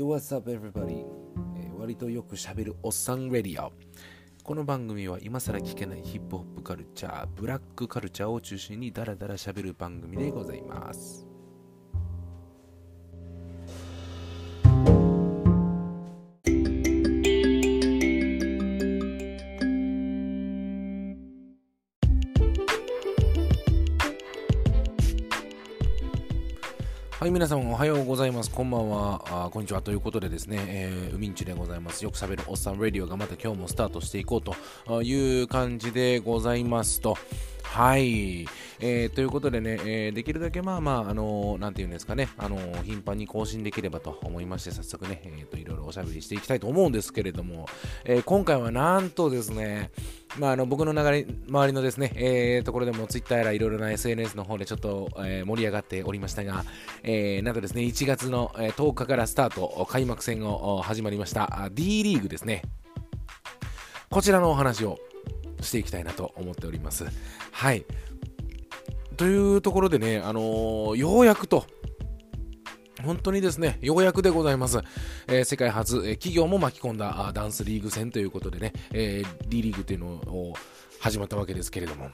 [0.00, 1.04] Yo, what's up, everybody?
[1.58, 3.70] えー割とよくしゃべるおっさんレディオ。
[4.42, 11.29] この番組は今更聞けないヒップホップカルチャー、ブラックカルチャーを中心にダラダラ喋る番組でございます。
[27.30, 28.50] い、皆さんおはようございます。
[28.50, 29.46] こんばんは。
[29.46, 29.80] あこんにちは。
[29.80, 32.04] ということでですね、えー、ウミンチでございます。
[32.04, 37.16] よく喋るおっさんラディオがまた今日もスタートしていこうという感じでございますと。
[37.72, 38.48] はい、
[38.80, 47.66] えーということでね、えーできるだけまあまあ、あのーなんていうんですかね、あのー頻繁に更新できればと思いまして、早速ね、えーといろいろおしゃべりしていきたいと思うんですけれども、
[48.04, 49.92] えー今回はなんとですね、
[50.36, 56.64] まあ、あの僕の流れ周りのですね、えーところでもツイッターやらいろいろな SNS の方でちょっと、えー盛り上がっておりましたが、
[57.04, 62.62] えーなんとですね、1月の、え10日からスタート、開幕戦を始まりましたあ D リーグですね。
[64.10, 64.98] こちらのお話を
[65.62, 67.06] していきたいなと思っております。
[67.52, 67.84] はい。
[69.16, 71.66] というところでね、あのーようやくと、
[73.04, 74.78] 本当にですね、ようやくでございます。
[75.28, 80.54] えー世界初、えー企業も巻き込んだあダンスリーグ戦ということでね、えー D リーグというのを
[81.00, 82.10] 始まったわけですけれども、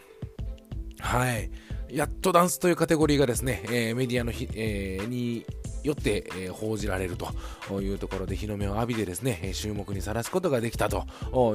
[1.00, 1.50] はい。
[1.90, 5.46] やっとダンスというカテゴリーがですね、えメディアのひ、えーに
[5.86, 11.04] よって、えー報じられるというところで日の目を浴びてですね、注目にさらすことができたと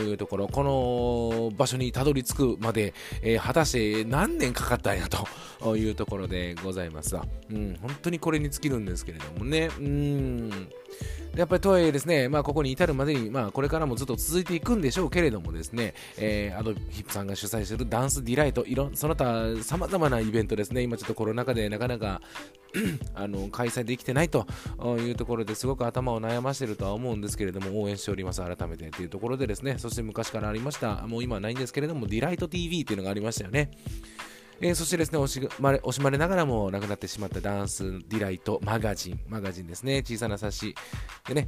[0.02, 5.08] いうところ、この場所にたどり着くまで、えー果たして何年かかったんや
[5.60, 7.26] というところでございますが。
[7.50, 9.70] うん、本当にこれに尽きるんですけれどもね。
[9.80, 10.70] うん
[11.36, 22.22] やっぱりとはいえですね、まあ、ここに至るまでに、まあ、これからもずっと続いていくんでしょうけれどもですね、えー、アドヒップさんが主催するダンスディライト、いろその他さまざまなイベントですね、今ちょっとコロナ禍でなかなか
[23.16, 24.46] あの開催できてないと
[25.00, 33.72] いうところですごく頭を悩ましているとは思うんですけれども、応援しております、改めてというところでですね、そして昔からありました、もう今はないんですけれども、ディライト TV っていうのがありましたよね。
[34.64, 39.20] えーそしてですね惜しまれ惜しまれながらも亡くなってしまったダンスディライトマガジン。
[39.28, 40.04] マガジンですね。
[40.06, 40.76] 小さな冊子。
[41.28, 41.48] でね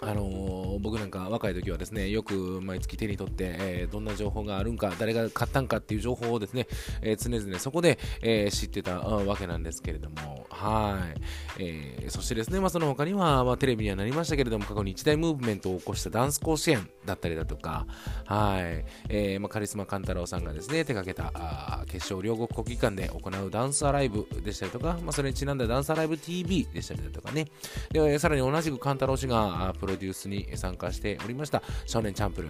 [0.00, 6.68] あのー僕なんか若い時はですねよく毎月手に取って、えーどんな情報があるんか誰が買ったんかっていう情報をですね、
[7.02, 11.20] えー常々そこで、えー知ってたわけなんですけれどもはい、
[11.58, 17.86] えーそしてですね、まあ、その他には、まあ、テレビにはなりましたけれども過去に一大ムーブメントを起こしたダンス甲子園だったりだとか
[18.24, 27.46] はい、えーまあ、カリスマ勘太郎さんがですね手掛けたあ決勝両国国技館で行うダンスアライブでしたりとか、まあ、それにちなんだダンスアライブ TV でしたりだとかね。
[27.90, 32.48] でさらに同じく勘太郎氏がプロロデュースに参加しておりました少年チャンプル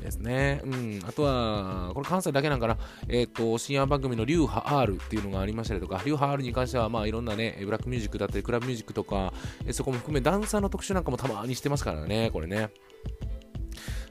[0.00, 0.60] ですね。
[0.64, 1.00] うん。
[1.06, 2.78] あとは、これ関西だけなんかな。
[3.08, 9.32] えっ、と、深夜番組の流派 R っていうのがありましたりとか、流派 R に関しては、まあいろんなね、ブラックミュージックだったり、クラブミュージックとか、
[9.72, 12.70] そこも含めダンサーの特集なんかもたまにしてますからね、これね。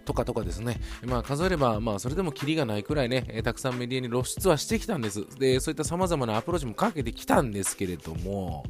[0.06, 5.26] とかとかですね、まあ、数えれば、まあ、それでもキリがないくらいね、えーたくさんメディアに露出はしてきたんです。
[5.38, 8.64] で、そういった様々なアプローチもかけてきたんですけれども、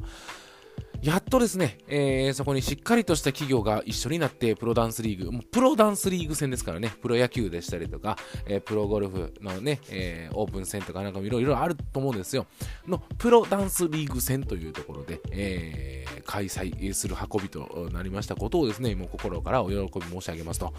[1.00, 8.16] やっとですね、えーそこにしっかりとした企業が一緒になって、プロダンスリーグ、もうプロダンスリーグ戦ですからね、プロ野球でしたりとか、
[8.46, 12.46] えープロゴルフのね、えーオープン戦とかなんかもいろいろあると思うんですよ。
[12.86, 20.74] の、プロダンスリーグ戦というところで、えー開催する運びとなりましたことをですね、もう心からお喜び申し上げますと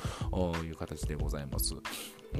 [0.63, 1.73] いう形でございます。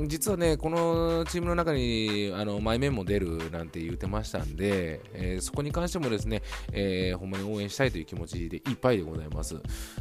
[0.06, 9.56] 実はね、このチームの中にあの前面も出るなんて言ってましたんで、えーそこに関してもですね、えーほんまに応援したいという気持ちでいっぱいでございます。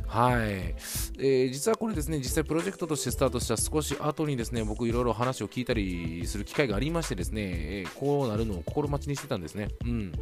[0.07, 0.75] はい。
[1.19, 9.69] えー実はこれですね、実際プロジェクトとしてスタートした少し後にですね、僕いろいろ話を聞いたりする機会がありましてですね、えーこうなるのを心待ちにしてたんですね。
[9.85, 10.13] うん。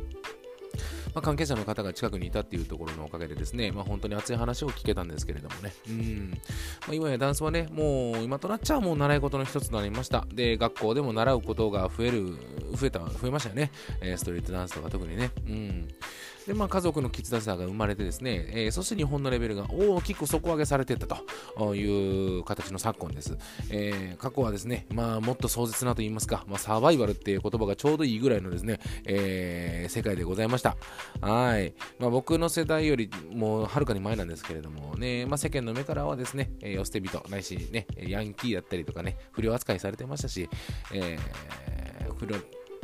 [1.16, 6.36] まあ、関係者の方が近くにいたっていうところのおかげでですね、まあ、本当に熱い話を聞けたんですけれどもね、うんま
[6.90, 10.26] あ、今やダンスはね、もう今となっちゃもう習い事の一つとなりました。
[10.30, 12.36] で、学校でも習うことが増える、
[12.74, 13.72] 増えた、増えましたよね、
[14.02, 15.30] えーストリートダンスとか特にね。
[15.48, 15.88] うん
[16.46, 21.06] で、まあ、家族のキッズダンサーが生まれてですね、えーそして日本のレベルが大きく底上げされていった
[21.56, 23.36] という形の昨今です。
[23.70, 30.76] えー過去はですね、まあ、もっと壮絶なと言いますか、まあ、サバイバルっていう言葉がちょうどいいぐらいのですね、えー世界でございました。
[31.20, 31.74] はい。
[31.98, 40.48] まあ、僕の世代よりもはるかに前なんですけれどもね、まあ、世間の目からはですね、えー、寄捨て人、ないしね、ヤンキーだったりとかね、不良扱いされてましたし、
[40.92, 42.38] えー不良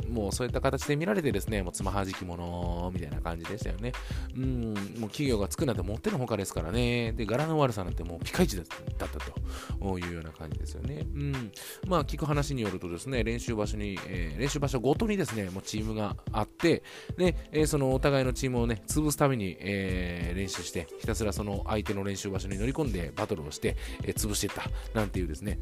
[0.09, 3.91] もうそういった形で見られてですね、もうつまはじき者みたいな感じでしたよね。
[4.35, 4.75] うん、もう
[5.09, 7.13] 企業がつくなんて持ってのほかですからね。
[7.13, 8.65] で、柄の悪さなんてもうピカイチだっ
[8.97, 11.05] たというような感じですよね。
[11.13, 11.51] うん。
[11.87, 16.83] まあ、聞く話によるとですね、練習場所に、えー、練習場所ごとにですね、もうチームがあって、
[17.17, 25.59] で、えー、そのお互いのチームをね、潰すために、えー、練習して、ひたすらその相手の練習場所に乗り込んでバトルをして、え、潰していったなんていうですね、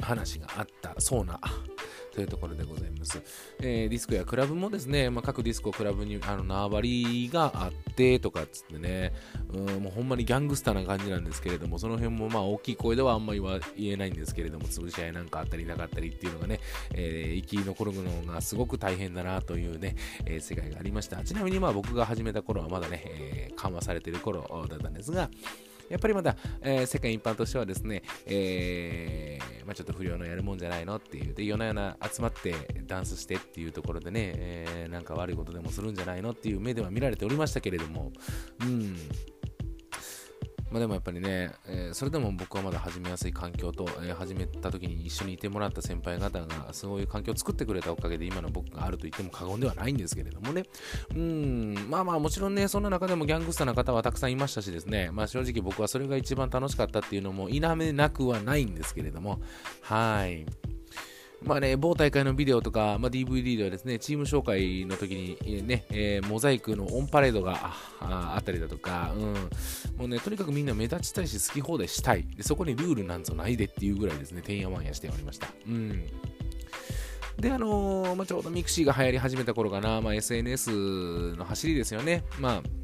[0.00, 1.38] 話があったそうな
[2.12, 3.22] というところでございます。
[3.60, 9.12] えー、ディスコやクラブもですね、まあ、各ディスコ、クラブにあの縄張りがあってとかっつってね、
[9.52, 13.40] うんもうほんまにギャングスターな感じなんですけれども、その辺もまあ大きい声ではあんまり
[13.76, 16.60] 言えないんですけれども、潰し合いなんかあったりなかったりっていうのがね、
[16.94, 19.96] えー、生き残るのがすごく大変だなというね、
[20.26, 21.22] えー、世界がありました。
[21.24, 25.30] ちなみにまあ僕が始めた頃はまだね、え、緩和されてる頃だったんですが、
[25.90, 32.54] やっぱりまだ、えー、世界一般としてはですね、えー、まあ、ちょっと不良のやるもんじゃないのっていう、で、夜な夜な集まって
[32.86, 38.12] ダンスしてっていうところでね、えー、なんか悪いことでもするんじゃないのっていう目では見られておりましたけれども、
[38.62, 38.96] うん、
[40.70, 50.64] まあ、でもやっぱりね、えー、それでも僕はまだ始めやすい環境と、えー、始めた時に一緒にいてもらった先輩方がそういう環境を作ってくれたおかげで今の僕があると言っても過言ではないんですけれどもね。
[51.14, 59.40] うん、まあまあもちろんね、そんな中でもギャングスターな方はたくさんいましたしですね、まあ正直僕はそれが一番楽しかったっていうのも否めなくはないんですけれども、
[59.82, 60.46] はい。
[61.42, 69.22] まあね、某大会のビデオとか、まあ、DVD ではですね、チーム紹介の時にね、えー、モザイクのオンパレードがあったりだとか、うん、
[69.96, 72.26] もうね、とにかくみんな目立ちたいし好き放題したい。
[72.36, 75.48] でそこにルールなんぞないでっていうぐらいですね、てんやわんやしておりました。
[75.66, 76.06] うん。
[77.38, 82.22] で、あのー、まあ、ちょうどミクシーが流行り始めた頃かな、まあ、SNS の走りですよね。
[82.38, 82.79] まあ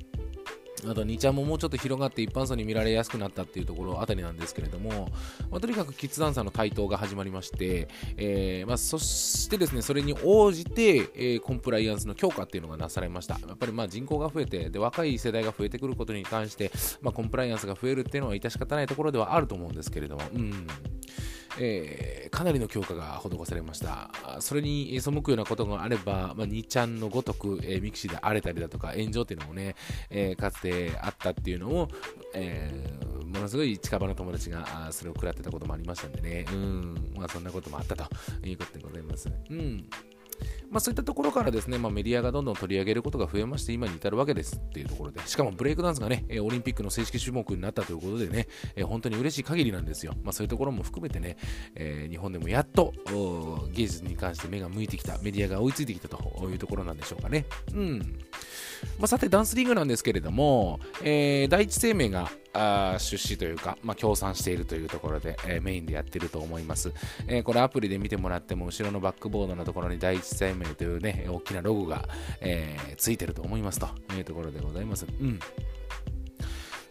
[0.84, 5.08] あと2ちゃんももうちょっと広がって一般層に見られやすくなったっていうところあたりなんですけれども、
[5.50, 13.38] まあ、とにかくキッズダンサーの台頭が始まりまして、えーまあ、そしてですねそれに応じて、えー、コンプライアンスの強化っていうのがなされました。
[13.46, 16.70] やっぱりま人口が増えてで若い世代が増えてくることに関して、
[17.00, 20.66] まあ、コンプライアンスが増えるっていうのは致し方ないところではあると思うんですけれども、うん。
[21.58, 24.10] えー、かなりの強化が施されました。
[24.40, 29.74] それに背くようなことがあれば、まあ、2ちゃんのごとく、えー、ミキシーで荒れたりだとか炎上っていうのもね、
[30.10, 31.88] えー、かつてあったっていうのを、
[32.34, 38.04] えー、ものすごい近場の友達がそれを食らってたこともありましたんでね、うん、まあそんなこともあったと
[38.44, 39.30] いうことでございます。
[39.50, 39.86] うん
[40.70, 48.48] まあ、そういったところからですね、まあ、メディアがどんどん取り上げることが増えまして、今に至るわけですっていうところで、しかもブレイクダンスがね、オリンピックの正式種目になったということでね、
[48.84, 50.12] 本当に嬉しい限りなんですよ。
[50.22, 51.36] まあ、そういうところも含めてね、
[51.74, 52.92] えー、日本でもやっと
[53.72, 57.46] 芸術に関して目が向いてきた、メディアが追いついてきたというところなんでしょうかね。
[57.72, 58.18] うん。
[58.98, 66.92] まあ、さて、ダンスリーグなんですけれども、えー、第一生命があ出資というか、まあ、協賛しているというところで、えー、メインでやってると思います、
[67.28, 72.08] えー、これアプリで見てもらっても後ろのバックボードのところに第一生命というね大きなロゴが、
[72.40, 75.06] えー、ついてると思いますというところでございます。
[75.20, 75.38] うん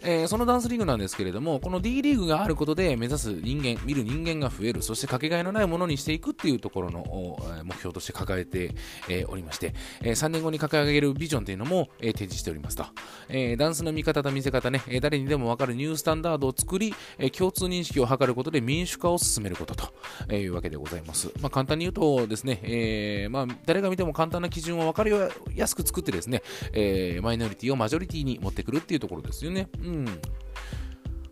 [0.05, 8.75] えー、そのダンスリーグなんですけれども、この D リーグがあることで目指す人間、見る人間が増える、そしてかけがえのないものにしていくっていうところの目標として抱えて、
[9.09, 12.85] えー、おりまして、えー、3年後に掲げるビジョンというのも、えー、提示しておりますと。
[13.29, 19.93] えー、ダンスの見方と見せ方ね、えー、誰にでもわかるニュースタンダードを作り、えー、共通認識を図ることで民主化を進めることと、
[20.29, 21.31] え、いうわけでございます。
[21.41, 25.11] まあ、簡単に言うとですね、えーまあ、誰が見ても簡単な基準を分かり
[25.55, 26.43] やすく作ってですね、
[26.73, 29.67] えー、マイノリティをマジョリティに持ってくるっていうところですよね。
[29.81, 29.94] うん。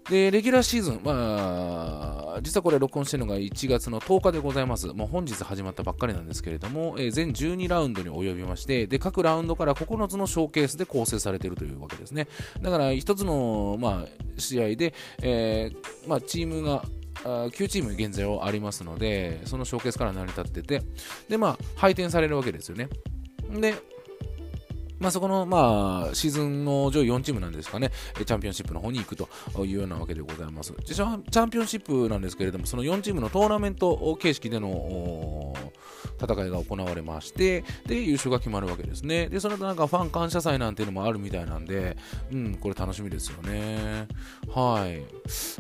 [0.10, 4.88] で、レギュラーシーズン、まあ、実はこれ録音してるのが1月の10日でございます。
[4.88, 12.28] もう本日始まったばっかりなんですけれども、えー、全12ラウンドに及びまして、で、各ラウンドから9つのショーケースで構成されているというわけですね。
[12.62, 16.84] だから、1つの、まあ、試合で、えー、まあ、チームが、
[17.24, 20.82] 9チーム現在はありますので、そのショーケースから成り立ってて、
[21.30, 22.90] で、まあ、配点されるわけですよね。
[23.50, 23.76] で、
[25.04, 29.28] まあ、そこの、まあ、シーズンの上位4チームなんですかね、チャンピオンシップの方に行くと
[29.66, 30.74] いうようなわけでございます。
[30.86, 35.54] チャンピオンシップなんですけれども、その4チームのトーナメント形式での
[36.22, 39.28] 戦いが行われまして、で、優勝が決まるわけですね。
[39.28, 41.98] で、その後なんかファン感謝祭なんていうのもあるみたいなんで、
[42.32, 44.08] うん、これ楽しみですよね。
[44.48, 45.02] はい。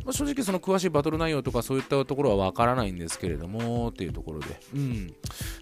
[0.06, 4.60] まあ、正直その詳しいバトル内容とかそういったところはわからないんですけれども、っていうところで。
[4.74, 5.08] うん。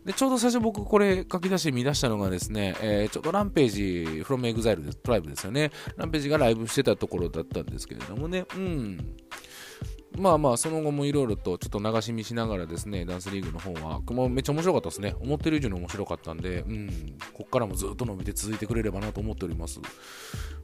[0.06, 5.72] で、ちょうど最初僕これ書き出して見出したのがですね、えー、ちょっとランページ、from exile です、トライブですよね。
[5.98, 9.16] ランページがライブしてたところだったんですけれどもね、うん。
[10.18, 15.16] まあまあ、その後もいろいろとちょっと流し見しながらですね、ダンスリーグの方は、もうめっちゃ面白かったですね。
[15.22, 19.80] 思ってる以上に面白かったんで、うん、こっからもずっと伸びて続いてくれればなと思っております。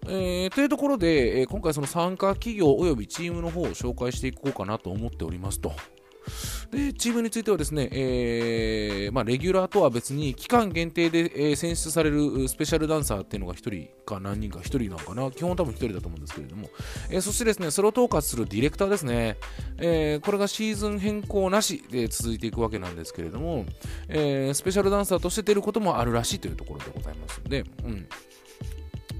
[0.06, 5.72] えー、というところで、えー、今回その参加企業及びチームの方を紹介していこうかなと思っておりますと。
[6.72, 15.32] でチームについてはですね、えーまあ、レギュラーとは別に期間限定で、え、選出されるスペシャルダンサーっていうのが1人か何人か1人なのかな。
[15.32, 16.70] 基本多分1人だと思うんですけれども、
[17.10, 19.38] えー、そしてですねそれを統括するディレクターですね、
[19.78, 23.66] えー、これがシーズン変更なしで続いていくわけなんですけれども、
[24.10, 28.08] えー、スペシャルダンサーとして出ることもあるらしいというところでございますので、うん。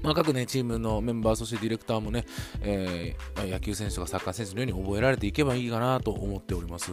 [0.02, 2.24] まあ、各、ね、チームのメンバー、そしてディレクターもね、
[2.60, 6.92] えー、まあ、野球選手とかサッカー選手のように覚えられていけばいいかなと思っております。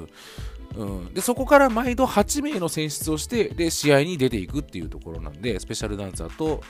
[0.75, 6.61] うん、でそこから毎度8名の選出をしてで試合に出ていくっていうところなんでスペシャルダンサーと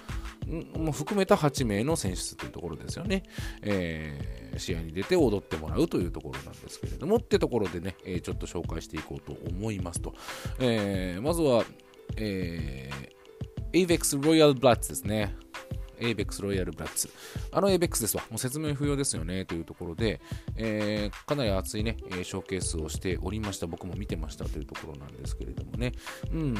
[0.77, 3.23] も含めた8名の選出というところですよね、
[3.63, 10.13] えー、試合に出て踊ってもらうというところなんですけれどもってところでね、えー、ちょっと紹介していこうと思いますと、
[10.59, 11.63] えー、まずは、
[12.17, 15.35] えー、AVEX Royal Bloods ですね。
[15.99, 17.09] ABEX ロイヤルブラッツ。
[17.51, 18.23] あの ABEX ですわ。
[18.29, 19.45] もう説明不要ですよね。
[19.45, 20.21] というところで、
[20.55, 23.67] えー、かなり熱いね、ショーケースをしておりました。
[23.67, 25.91] 僕も見てましたというところなんですけれどもね。
[26.31, 26.53] うん。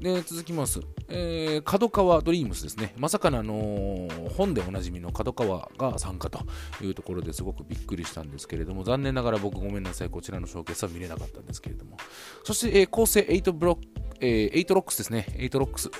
[0.00, 0.80] で、続きます。
[1.08, 2.94] えー、角川ドリームスですね。
[2.96, 6.40] まさかのあのー、本でおなじみの角川が参加と
[6.82, 10.10] いうところですごくびっくりしたんですけれども、残念ながら僕ごめんなさい。
[10.10, 11.96] こちらのショーケースは見れなかったんですけれども。
[12.44, 13.82] そして、えー、構成8ブロック、
[14.20, 15.26] えー、8ロックスですね。
[15.38, 15.90] 8ロックス。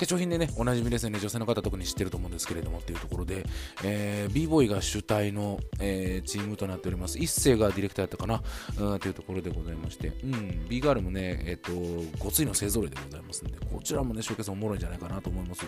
[0.00, 3.44] 化粧品でね、おなじみですね、女性の方特に知ってると思うんですけれどもっていうところで、
[3.84, 7.18] えー、b ボーイが主体の、えー、チームとなっております。
[7.18, 8.42] 一世がディレクターやったかな、
[8.78, 15.66] うん、というところでございまして、うん、B ガールもね、えっ、ー、と、ごついの勢ぞろいでございますので、こちらもね、ショーケースおもろいんじゃないかなと思います。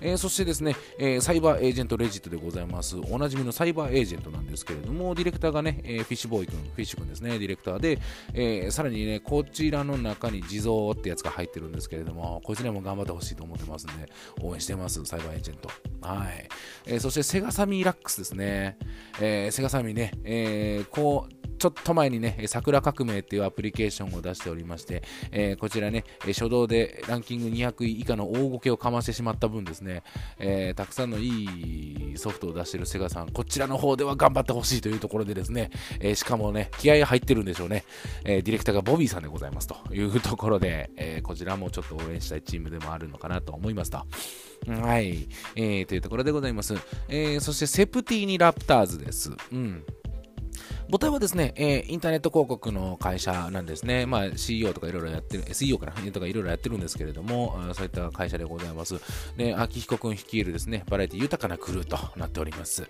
[0.00, 2.96] えー、そしてですね、えー、サイバーエージェントレジットでございます。
[2.96, 7.98] おなじみのサイバーエージェントなんですけれども、ディレクターがね、えー、フィッシュボーイ君、フィッシュ君ですね、ディレクターで、
[8.32, 14.08] えー、さらにね、こちらの中に地蔵ってやつが入ってるんですけれども、こちらも頑張ってほしいと思ってますんで、
[14.40, 15.70] 応援してます、サイバーエージェント。
[16.00, 16.48] はい。
[16.86, 18.78] えー、そしてセガサミーラックスですね。
[19.20, 30.02] えー、セガサミーね、えー、こう、ちょっと前にね、桜革命っていうアプリケーションを出しておりまして、えー、こちらね、初動でランキング200位以下の大ごけをかましてしまった分ですね、
[30.40, 37.84] えー、たくさんのいいソフトを出してるセガさん、こちらの方では頑張ってほしいというところでですね、え、しかもね、気合が入ってるんでしょうね、
[38.24, 44.04] えディレクターがボビーさんでございますというところで、えこちらもちょっと応援したいチームでもあるのかなと思いますと。
[44.66, 46.74] はい、えー、というところでございます。
[47.08, 49.30] えそしてセプティーニラプターズです。
[49.52, 49.84] うん。
[50.92, 54.04] 母体はですね、えー、インターネット広告の会社なんですね。
[54.04, 58.96] まあ CEO とかいろいろやってる、SEO かなとかいろいろやってるんですけれども、そういった会社でございます。
[59.38, 62.82] で、秋彦君率いるですね、バラエティ豊かなクルーとなっております。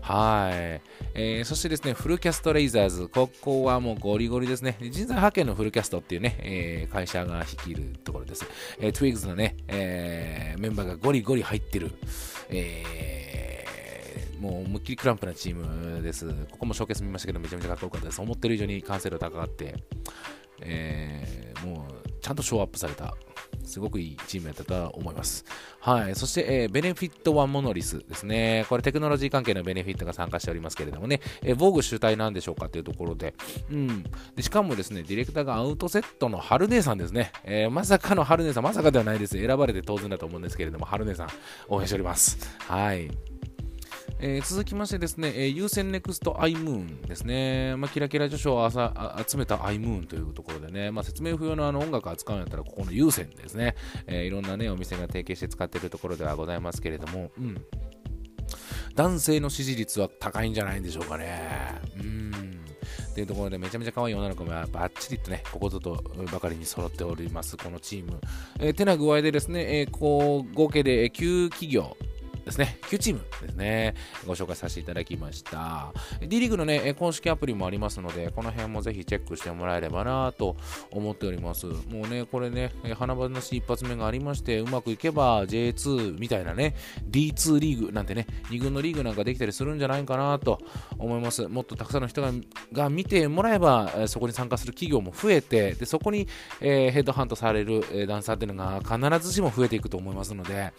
[0.00, 0.80] はい。
[1.12, 4.78] えー、そしてですね、フルキャストレイザーズ、ここはもうゴリゴリですね。
[4.80, 8.46] 人材派遣のフルキャストっていうね、えー、会社が率いるところです。
[8.80, 11.92] えー、Twigs のね、えー、メンバーがゴリゴリ入ってる、
[12.48, 13.49] えー
[14.40, 16.26] もう思いっきりクランプなチームです。
[16.50, 18.20] ここもショーケース見ましたけど、めちゃめちゃかっこよかったです。
[18.22, 19.74] 思ってる以上に完成度高かって、
[20.62, 23.14] えー、もうちゃんとショーアップされた、
[23.64, 25.44] すごくいいチームやったとは思います。
[25.78, 26.14] はい。
[26.14, 28.64] そして、えー、ベネフィットワンモノリスですね。
[28.68, 33.34] これテクノロジー関係のベネフィットが参加しておりますけれどもね、えー、防具主体なんでしょうかというところで、
[33.70, 34.04] うん。
[34.36, 37.32] でしかもですね、ディレクターがアウトセットの春姉さんですね。
[37.44, 39.38] えー、まさかの春姉さん、まさかではないです。
[39.38, 41.28] 選ばれて当然だと思うんですけれども、春姉さん、
[41.68, 42.38] 応援しております。
[42.66, 43.10] はい。
[44.22, 47.74] えー、続きましてですね、えー、優先ネクストアイムーンですね。
[47.76, 57.64] まあ、キラキラ女子を集めたアイムーンというところでね、まあ、説明不要のあの音楽を扱うんやったら、ここの優先ですね、えー、いろんなね、お店が提携して使っているところではございますけれども、うん。
[58.94, 61.80] 男性の支持率は高いんじゃないんでしょうかね。
[61.98, 62.30] うん。
[63.10, 68.20] っていうところでめちゃめちゃ可愛い女の子がバッチリとね、ここととばかりに揃っております、このチーム。
[68.58, 71.96] えー、てな具合でですね、えー、こう合計で9企業、
[72.44, 73.94] ですね、9チームですね、
[74.26, 75.92] ご紹介させていただきました。
[76.20, 80.56] D リーグのね、公式アプリもありますので、この辺もぜひチェックしてもらえればなと
[80.90, 81.66] 思っております。
[81.66, 86.74] もうね、これね、華々しい一発目がありまして、うまくいけば J2 みたいなね、
[87.10, 90.60] D2 リーグなんてね、2軍のリーグなんかできたりするんじゃないかなと
[90.98, 91.46] 思います。
[91.48, 92.22] もっとたくさんの人
[92.72, 96.26] が見てもらえば、そこに参加する企業も増えて、でそこに、
[96.60, 100.72] えー、ヘッドハントされる、えー、ダンサーっていうのが必ずしも増えていくと思いますので、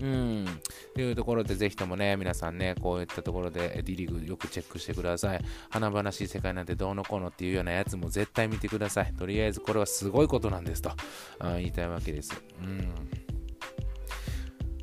[0.00, 0.46] うん。
[0.94, 5.40] というところで、ぜひともね、皆さんね、こういったところで D リーグよくチェックしてください。
[5.68, 9.12] 華々しい世界なんてどうのこうのっていうようなやつも絶対見てください。
[9.14, 10.90] とりあえずこれはすごいことなんですと
[11.40, 12.42] 言いたいわけです。
[12.62, 12.78] うん。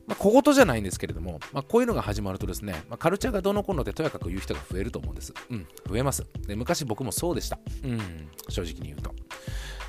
[0.08, 5.34] まあ、小言じゃないんですけれども、まあ、こういうのが始まるとですね、まあ、カルチャーがどうのこうのってとやかく言う人が増えると思うんです。
[5.50, 6.26] うん、増えます。
[6.48, 7.60] で昔僕もそうでした。
[7.84, 8.00] うん、
[8.48, 9.14] 正直に言うと。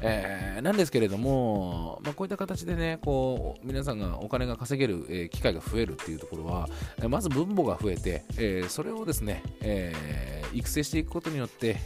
[0.00, 6.68] えー、なんですけれども、まあ、こういった形でね、こう、皆さんがお金が稼げる、えー、機会が増えるっていうところは、
[7.02, 11.76] えまず分母が増えて、えー、それをですね、え育成していくことによって、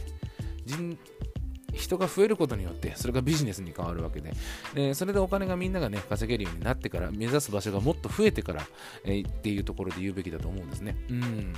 [0.65, 0.97] 人
[1.73, 4.33] 人が増えることによってそれがビジネスに変わるわけで
[4.73, 8.63] でそれでお金がみんながね稼げるようになってから目指す場所がもっと増えてから、
[9.03, 10.95] えー、っていうところで言うべきだと思うんですね。
[11.09, 11.53] うん。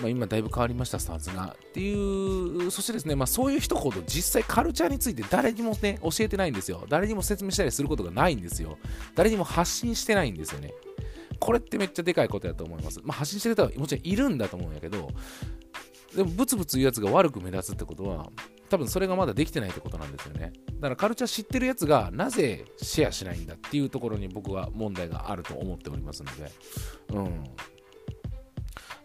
[0.00, 1.56] まあ、今だいぶ変わりました、スタンスが。
[1.58, 6.84] っていう、そしてですね、まあ、そういう人ほど実際カルチャーについて誰にもね、教えてないんですよ。
[6.88, 8.78] 誰にも説明したりすることがないんですよ。
[9.14, 10.72] 誰にも発信してないんですよね。
[11.38, 13.00] これってめっちゃでかいことだと思います。
[13.02, 15.08] まあ、発信してる人はもちろんいるんだと思うんやけど、
[16.14, 18.30] でもブツブツ言うやつが悪く目立つってことは、
[18.68, 20.52] 多分それがまだできてないってことなんですよね。
[20.80, 26.50] だからカルチャー知ってるやつがなぜシェアしないんだっていうところに僕は問題があると思っておりますので、
[27.10, 27.44] うん。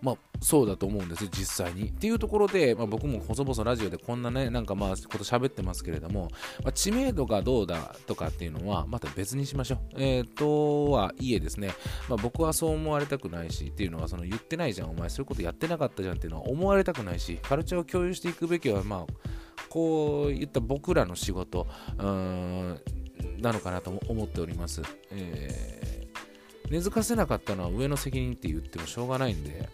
[0.02, 1.90] まあ、そうだと思うんです実際に。
[1.90, 6.30] っていうところで、まあ、僕も細々ラジオでこんなね、なんかまあ、こと喋ってますけれども、
[6.64, 9.80] まあ、知名度がどうだとかっていうのは、また別にしましょう。
[9.98, 11.72] えー、とはいえですね、
[12.10, 19.14] まあ、僕はそう思われたくないし、っていうのは、その言ってないじゃん、お前そういうことやってなかったじゃんっていうのは思われたくないし、カルチャーを共有していくべきは、まあ、
[19.70, 21.68] こういった僕らの仕事、
[21.98, 22.82] うーん、
[23.40, 24.82] なのかなと思っております。
[25.12, 29.70] えー、根付かせなかったのは上の責任って言ってもしょうがないんで、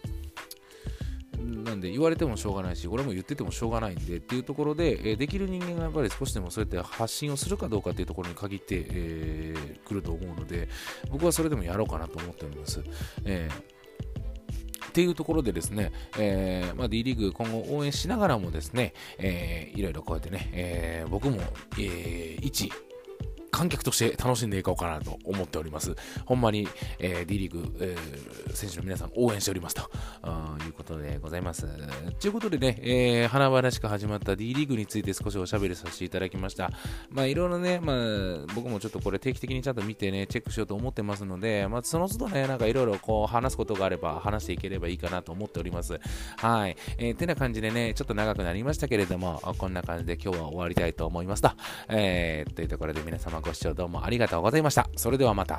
[1.38, 10.68] なんで言われてもしょうがないし、俺も言っててもしょうがないんでっていうところで、え、できる人間がやっぱり少しでもそうやって発信をするかどうかっていうところに限ってく、えー、ると思うので、
[11.10, 12.82] 僕はそれでもやろうかなと思っております。
[13.24, 13.78] えー
[14.88, 21.40] っていうところでですね、えーまあ、D リーグ今後応援しながらもですね、えー、いろいろこうやってね、えー、僕も、
[21.78, 22.72] えー、一
[23.58, 25.96] 観客として楽しんでいこうかなと思っております。
[26.26, 26.68] ほんまに、
[27.00, 29.82] えー、D リーグ、えー、選手の皆さん応援しておりますと
[30.64, 31.66] いうことでございます。
[32.20, 36.70] ということでね、えー、花々しく始まった D リーグについて少しおしゃべりさせていただきました。
[37.10, 37.96] まあいろいろね、まあ
[38.54, 45.98] 僕もちょっとこれ定期的にちゃんと見てね、チェックしようと思ってますので、まあその都度ね、なんかいろいろこう話すことがあれば話していければいいかなと思っております。
[46.36, 46.76] はい。
[46.98, 51.50] えー、てな感じでね、ちょっと長くなりましたけれども、こんな感じで今日は終わりたいと思いますと。
[51.88, 54.90] えー、というところで皆様ご視聴どうもありがとうございました。
[54.94, 55.58] それではまた。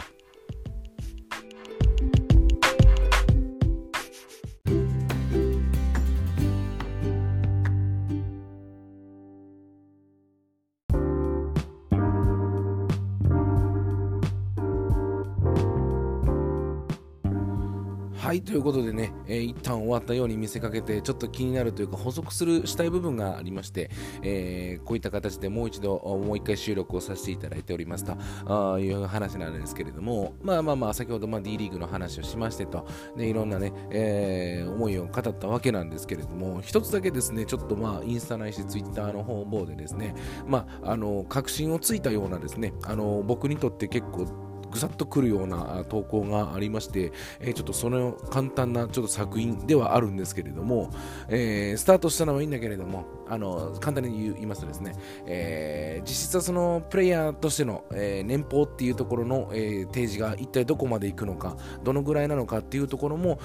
[18.29, 23.89] はい、ということでね、えー、一旦終わったように見せかけて、ちょっと気になるというか補足するしたい部分がありまして、
[24.21, 28.15] えー、こういった形でもう一度、もう一回収録をさせていただいておりますと
[28.45, 40.13] あいう話なんですけれども、まあまあまあ、先ほどまあ D リーグの話をしましてと、ね、いろんなね、えー、思いを語ったわけなんですけれども、一つだけですね、ちょっとまあ、インスタないし、ツイッターの方でですね、
[40.45, 50.91] まあ、あの、確信をついたようなですね、あの、僕にとって結構、ぐさっとくるような投稿がありまして、え、ちょっとその簡単なちょっと作品ではあるんですけれども、
[51.29, 63.39] え、スタートしたのはいいんだけれども、あの簡単に言いますとですね、えー、実質はそのプレイヤーとしての、えー、年俸っていうところの、えー、提示が一体どこまでいくのか、どのぐらいなのかっていうところも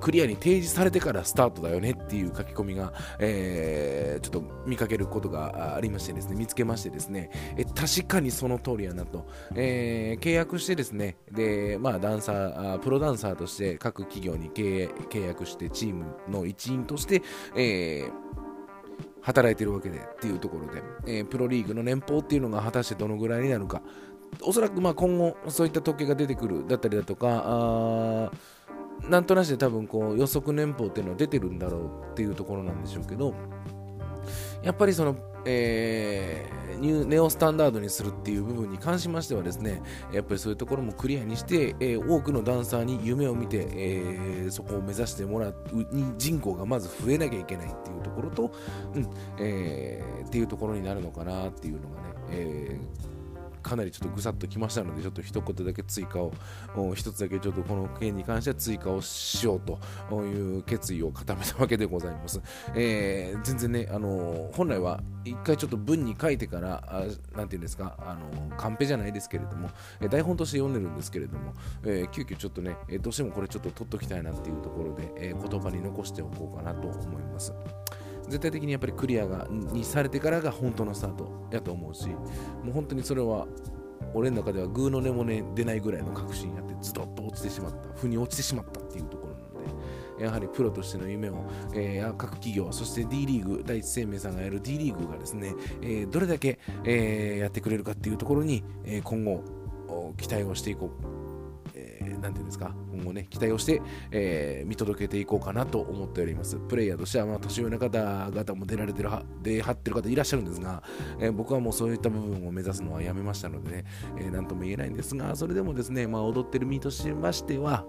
[0.00, 17.22] クリアに提示されてからスタートだよねっていう書き込みが、えー、ちょっと見かけることがありましてですね、見つけましてですね、え確かにその通りやなと、えー、契約してですね、で、まあダンサー、プロダンサーとして各企業に契約してチームの一員として、
[17.56, 18.12] えー
[19.24, 23.80] 働いてるわけでっていうところで、えー、プロリーグの年俸っていうのが果たしてどのぐらいになるか、
[24.42, 28.30] おそらくまあ今後そういった統計が出てくるだったりだとか、あ
[29.08, 33.32] なんとなしで多分こう予測年俸っていうのは出てるんだろうっていうところなんでしょうけど、
[34.62, 48.52] やっぱりその、えー、ニューネオスタンダードにするっていう部分に関しましてはですね、やっぱりそういうところもクリアにして、えー、多くのダンサーに夢を見て、えー、そこを目指してもらうに人口がまず増えなきゃいけないっていうところと、
[48.94, 53.11] うんえー、っていうところになるのかなっていうのがね、えー
[53.62, 56.32] かなりちょっとぐさっときましたので、ちょっと一言だけ追加を、
[56.94, 62.40] 一つだけちょっとこの件に関しては追加をしようという決意を固めたわけでございます。
[62.74, 67.04] えー、全然ね、あのー、本来は一回ちょっと文に書いてから、あ
[67.36, 69.70] なんていうんですか、あのー、カンペじゃないですけれども、
[70.00, 77.52] え台本として読んでるんですけれども、えー、急遽ちょっとね、えどうしてもこれちょっと取っときたいなっていうところで、え言葉に残しておこうかなと思います。
[78.32, 82.18] 絶対的にやっぱりクリアがにされてからが本当のスタートやと思うし、も
[82.68, 83.46] う本当にそれは
[84.14, 99.44] 俺の中ではグーの音もね出ないぐらいの確信やってズドッと落ちてしまった、腑に落ちてしまったっていうところなので、やはりプロとしての夢を、えー、各企業、そして D リーグ、第一生命さんがやる D リーグがですね、えー、どれだけ、えー、やってくれるかっていうところに、え今後
[100.16, 101.21] 期待をしていこう。
[101.74, 106.56] えー、ていうんですか、今後ね、期待をして、えー、見届けていこうかなと思っております。
[106.56, 110.82] プレイヤーとしては、まあ、年上の方々も出られてるは、出張ってる方いらっしゃるんですが、
[111.20, 113.84] えー、僕はもうそういった部分を目指すのはやめましたのでね、
[114.18, 117.84] えー、とも言えないんですが、それでもですね、まあ、踊ってる身としましては、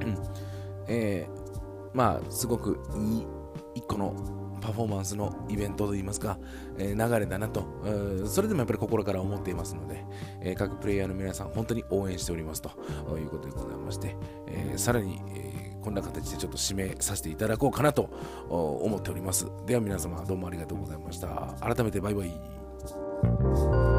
[0.00, 0.16] うん、
[0.88, 3.26] えー、まあ、すごくいい
[3.74, 6.38] 一個のパフォーマンスのイベントといいますか、
[6.78, 7.64] えー、流れだなと、
[8.26, 10.04] それでもやっぱり心から思っていますので、
[10.40, 12.70] えー、各プレイヤーの皆さん、本当に応援しておりますと
[13.18, 14.16] いうことでございまして、
[14.46, 18.10] えー、さらに、えー、こんな形でちょっと締めさせていただこうかなと
[18.48, 19.46] 思っております。
[19.66, 21.28] では皆様、どうもありがとうございました。
[21.60, 23.97] 改めてバイバイ。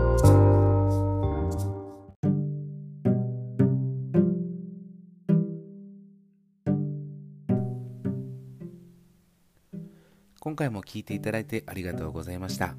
[10.60, 12.76] 回も聴いていただいてありがとうございました。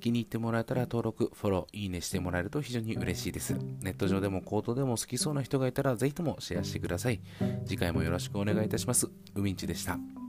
[0.00, 3.54] 気に入ってもらえたら登録、フォロー、いいねしてもらえると非常に嬉しいです。
[3.80, 7.20] ネット上でもコートでも好きそうな人がいたらぜひともシェアしてください。
[7.64, 9.06] 次回もよろしくお願いいたします。
[9.34, 10.25] うみんちでした。